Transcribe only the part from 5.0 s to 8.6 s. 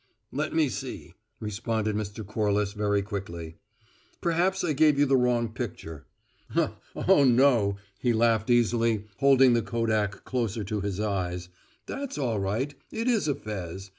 the wrong picture. Oh, no," he laughed